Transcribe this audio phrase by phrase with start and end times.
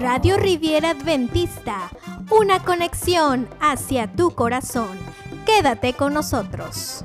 [0.00, 1.90] Radio Riviera Adventista,
[2.30, 4.98] una conexión hacia tu corazón.
[5.44, 7.04] Quédate con nosotros.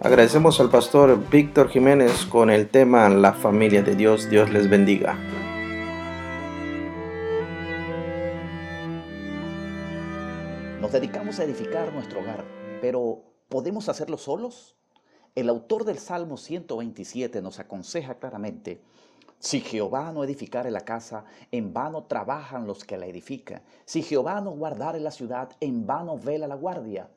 [0.00, 4.28] Agradecemos al pastor Víctor Jiménez con el tema La familia de Dios.
[4.28, 5.16] Dios les bendiga.
[10.80, 12.44] Nos dedicamos a edificar nuestro hogar,
[12.80, 14.81] pero ¿podemos hacerlo solos?
[15.34, 18.82] El autor del Salmo 127 nos aconseja claramente,
[19.38, 23.62] si Jehová no edificare la casa, en vano trabajan los que la edifican.
[23.86, 27.08] Si Jehová no guardare la ciudad, en vano vela la guardia.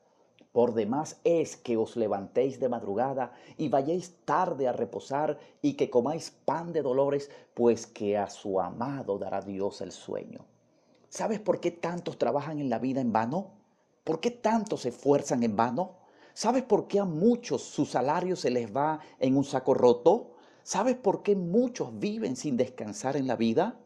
[0.50, 5.90] Por demás es que os levantéis de madrugada y vayáis tarde a reposar y que
[5.90, 10.46] comáis pan de dolores, pues que a su amado dará Dios el sueño.
[11.10, 13.52] ¿Sabes por qué tantos trabajan en la vida en vano?
[14.02, 16.05] ¿Por qué tantos se esfuerzan en vano?
[16.36, 20.34] ¿Sabes por qué a muchos su salario se les va en un saco roto?
[20.62, 23.80] ¿Sabes por qué muchos viven sin descansar en la vida?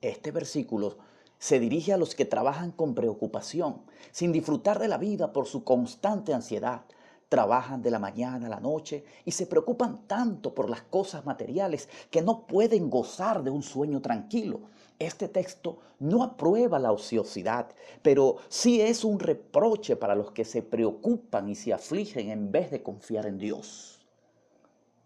[0.00, 0.96] Este versículo
[1.38, 5.62] se dirige a los que trabajan con preocupación, sin disfrutar de la vida por su
[5.62, 6.86] constante ansiedad.
[7.28, 11.90] Trabajan de la mañana a la noche y se preocupan tanto por las cosas materiales
[12.10, 14.60] que no pueden gozar de un sueño tranquilo.
[14.98, 17.68] Este texto no aprueba la ociosidad,
[18.02, 22.70] pero sí es un reproche para los que se preocupan y se afligen en vez
[22.70, 23.96] de confiar en Dios.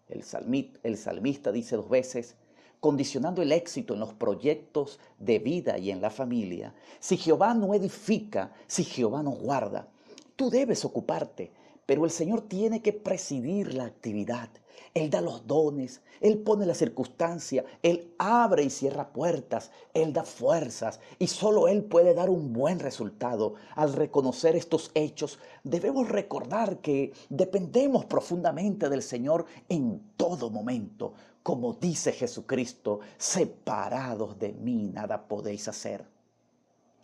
[0.07, 2.35] El, salmista dice dos veces,
[2.79, 6.73] condicionando el éxito en los proyectos de vida y en la familia.
[6.99, 9.87] Si Jehová no edifica, si Jehová no guarda,
[10.35, 11.51] tú debes ocuparte,
[11.91, 14.47] pero el Señor tiene que presidir la actividad.
[14.93, 20.23] Él da los dones, Él pone la circunstancia, Él abre y cierra puertas, Él da
[20.23, 23.55] fuerzas y solo Él puede dar un buen resultado.
[23.75, 31.11] Al reconocer estos hechos, debemos recordar que dependemos profundamente del Señor en todo momento.
[31.43, 36.05] Como dice Jesucristo, separados de mí nada podéis hacer.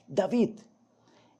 [0.07, 0.51] David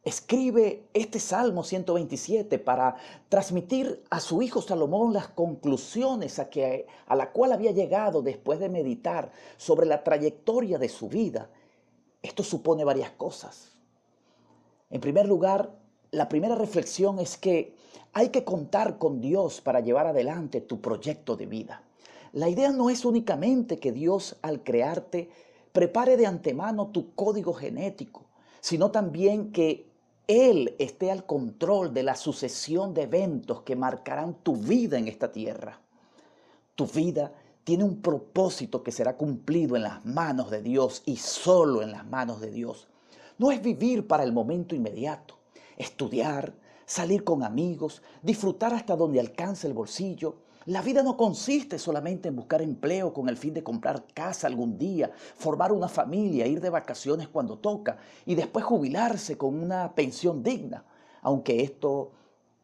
[0.08, 2.96] escribe este Salmo 127 para
[3.28, 8.58] transmitir a su hijo Salomón las conclusiones a, que, a la cual había llegado después
[8.60, 11.50] de meditar sobre la trayectoria de su vida.
[12.22, 13.74] Esto supone varias cosas.
[14.90, 15.72] En primer lugar,
[16.12, 17.76] la primera reflexión es que
[18.14, 21.84] hay que contar con Dios para llevar adelante tu proyecto de vida.
[22.32, 25.30] La idea no es únicamente que Dios al crearte
[25.74, 28.24] prepare de antemano tu código genético,
[28.62, 29.97] sino también que
[30.28, 35.32] él esté al control de la sucesión de eventos que marcarán tu vida en esta
[35.32, 35.80] tierra.
[36.76, 37.34] Tu vida
[37.64, 42.06] tiene un propósito que será cumplido en las manos de Dios y solo en las
[42.06, 42.88] manos de Dios.
[43.38, 45.38] No es vivir para el momento inmediato,
[45.78, 46.54] estudiar,
[46.86, 50.36] salir con amigos, disfrutar hasta donde alcance el bolsillo,
[50.68, 54.78] la vida no consiste solamente en buscar empleo con el fin de comprar casa algún
[54.78, 60.44] día, formar una familia, ir de vacaciones cuando toca y después jubilarse con una pensión
[60.44, 60.84] digna,
[61.22, 62.12] aunque esto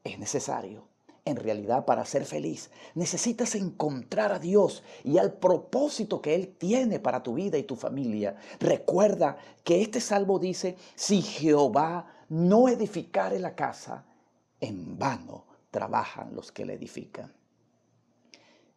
[0.03, 0.85] es necesario.
[1.23, 6.99] En realidad, para ser feliz, necesitas encontrar a Dios y al propósito que Él tiene
[6.99, 8.35] para tu vida y tu familia.
[8.59, 14.03] Recuerda que este salmo dice, si Jehová no edificare la casa,
[14.59, 17.31] en vano trabajan los que la edifican.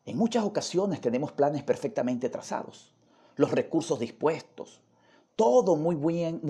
[0.07, 2.93] En muchas ocasiones tenemos planes perfectamente trazados,
[3.35, 4.81] los recursos dispuestos,
[5.35, 6.41] todo muy bien,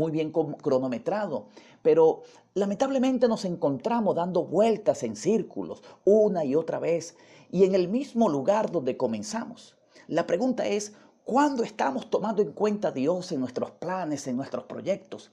[0.62, 1.46] cronometrado,
[1.82, 2.22] pero
[2.52, 7.16] lamentablemente nos encontramos dando vueltas en círculos una y otra vez
[7.50, 9.74] y en el mismo lugar donde comenzamos.
[10.06, 10.92] La pregunta es,
[11.24, 15.32] ¿cuándo estamos tomando en cuenta a Dios en nuestros planes, en nuestros proyectos?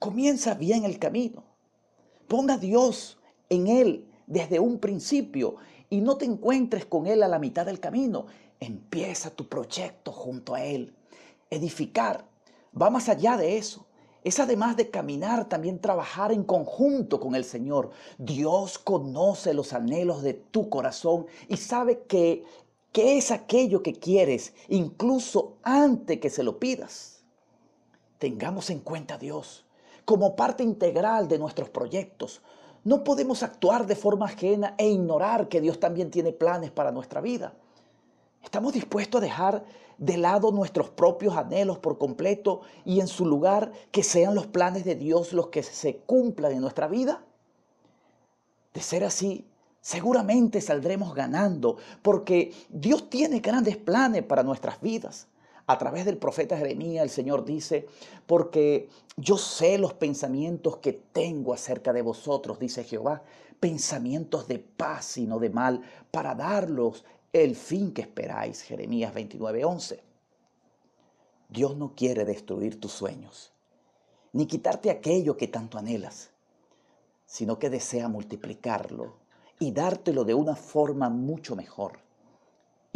[0.00, 1.44] Comienza bien el camino.
[2.26, 3.18] Ponga a Dios
[3.48, 5.56] en él desde un principio
[5.90, 8.26] y no te encuentres con Él a la mitad del camino.
[8.60, 10.94] Empieza tu proyecto junto a Él.
[11.50, 12.24] Edificar
[12.80, 13.86] va más allá de eso.
[14.24, 17.90] Es además de caminar, también trabajar en conjunto con el Señor.
[18.18, 22.44] Dios conoce los anhelos de tu corazón y sabe que,
[22.90, 27.22] que es aquello que quieres, incluso antes que se lo pidas.
[28.18, 29.64] Tengamos en cuenta a Dios
[30.04, 32.40] como parte integral de nuestros proyectos.
[32.86, 37.20] No podemos actuar de forma ajena e ignorar que Dios también tiene planes para nuestra
[37.20, 37.52] vida.
[38.44, 39.64] ¿Estamos dispuestos a dejar
[39.98, 44.84] de lado nuestros propios anhelos por completo y en su lugar que sean los planes
[44.84, 47.24] de Dios los que se cumplan en nuestra vida?
[48.72, 49.44] De ser así,
[49.80, 55.26] seguramente saldremos ganando porque Dios tiene grandes planes para nuestras vidas.
[55.68, 57.88] A través del profeta Jeremías el Señor dice,
[58.26, 63.24] porque yo sé los pensamientos que tengo acerca de vosotros, dice Jehová,
[63.58, 65.82] pensamientos de paz y no de mal,
[66.12, 68.62] para darlos el fin que esperáis.
[68.62, 70.00] Jeremías 29:11.
[71.48, 73.52] Dios no quiere destruir tus sueños,
[74.32, 76.30] ni quitarte aquello que tanto anhelas,
[77.24, 79.16] sino que desea multiplicarlo
[79.58, 82.05] y dártelo de una forma mucho mejor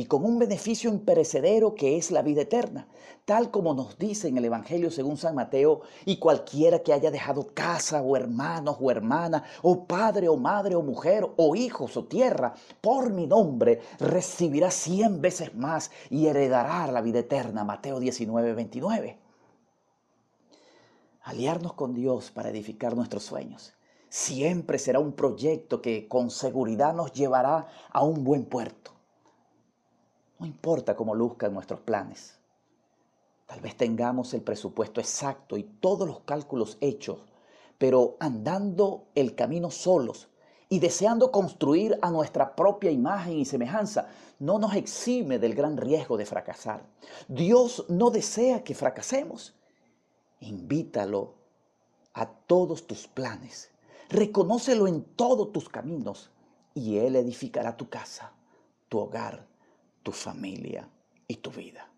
[0.00, 2.88] y con un beneficio imperecedero que es la vida eterna,
[3.26, 7.48] tal como nos dice en el Evangelio según San Mateo, y cualquiera que haya dejado
[7.52, 12.54] casa o hermanos o hermana, o padre o madre o mujer, o hijos o tierra,
[12.80, 17.62] por mi nombre, recibirá cien veces más y heredará la vida eterna.
[17.62, 19.18] Mateo 19, 29.
[21.24, 23.74] Aliarnos con Dios para edificar nuestros sueños
[24.08, 28.92] siempre será un proyecto que con seguridad nos llevará a un buen puerto.
[30.40, 32.38] No importa cómo luzcan nuestros planes.
[33.44, 37.18] Tal vez tengamos el presupuesto exacto y todos los cálculos hechos,
[37.76, 40.28] pero andando el camino solos
[40.70, 44.08] y deseando construir a nuestra propia imagen y semejanza,
[44.38, 46.86] no nos exime del gran riesgo de fracasar.
[47.28, 49.54] Dios no desea que fracasemos.
[50.40, 51.34] Invítalo
[52.14, 53.70] a todos tus planes.
[54.08, 56.30] Reconócelo en todos tus caminos
[56.72, 58.32] y Él edificará tu casa,
[58.88, 59.49] tu hogar,
[60.02, 60.88] tu familia
[61.26, 61.90] y tu vida.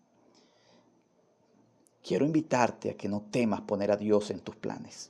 [2.03, 5.09] Quiero invitarte a que no temas poner a Dios en tus planes.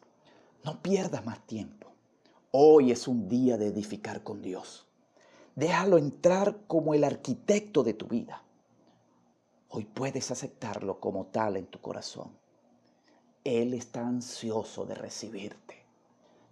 [0.63, 1.91] No pierdas más tiempo.
[2.51, 4.85] Hoy es un día de edificar con Dios.
[5.55, 8.43] Déjalo entrar como el arquitecto de tu vida.
[9.69, 12.31] Hoy puedes aceptarlo como tal en tu corazón.
[13.43, 15.83] Él está ansioso de recibirte.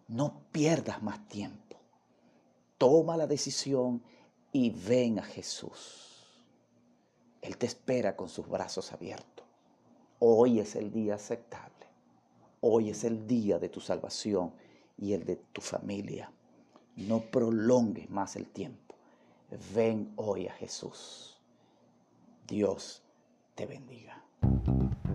[0.07, 1.77] No pierdas más tiempo.
[2.79, 4.01] Toma la decisión
[4.51, 6.10] y ven a Jesús.
[7.41, 9.45] Él te espera con sus brazos abiertos.
[10.19, 11.87] Hoy es el día aceptable.
[12.61, 14.53] Hoy es el día de tu salvación
[14.97, 16.31] y el de tu familia.
[16.95, 18.95] No prolongues más el tiempo.
[19.73, 21.39] Ven hoy a Jesús.
[22.47, 23.01] Dios
[23.55, 24.23] te bendiga.